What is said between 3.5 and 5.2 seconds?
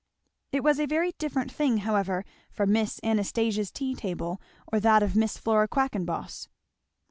tea table or that of